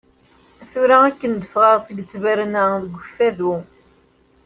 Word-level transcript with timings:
Tura 0.71 0.97
akken 1.09 1.33
d-fɣaɣ 1.35 1.79
seg 1.87 1.97
ttberna 2.03 2.63
deg 2.83 2.93
Ukfadu. 2.99 3.55